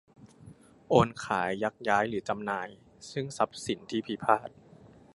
[0.89, 2.69] โอนขาย ยักย้ายหรือจำหน่าย
[3.11, 4.49] ซึ่งทรัพย์สินที่พิพาท